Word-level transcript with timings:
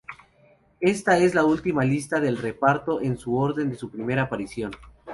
Esta 0.79 1.19
es 1.19 1.35
la 1.35 1.45
última 1.45 1.85
lista 1.85 2.19
del 2.19 2.39
reparto 2.39 2.99
en 3.01 3.19
orden 3.27 3.69
de 3.69 3.75
su 3.77 3.91
primera 3.91 4.23
aparición. 4.23 4.71